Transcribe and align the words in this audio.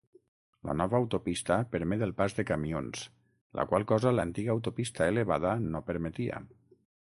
La 0.69 0.73
nova 0.77 0.95
autopista 0.99 1.57
permet 1.75 2.05
el 2.07 2.13
pas 2.23 2.37
de 2.39 2.45
camions, 2.53 3.03
la 3.61 3.67
qual 3.73 3.87
cosa 3.95 4.17
l'antiga 4.19 4.55
autopista 4.57 5.11
elevada 5.15 5.57
no 5.69 5.87
permetia. 5.93 6.45